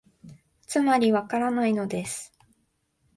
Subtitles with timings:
[0.65, 2.33] つまり、わからないのです